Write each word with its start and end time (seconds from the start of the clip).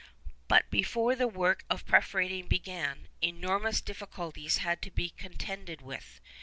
But 0.47 0.67
before 0.71 1.15
the 1.15 1.27
work 1.27 1.63
of 1.69 1.85
perforating 1.85 2.47
began, 2.47 3.07
enormous 3.21 3.81
difficulties 3.81 4.57
had 4.57 4.81
to 4.81 4.89
be 4.89 5.11
contended 5.11 5.83
with. 5.83 6.19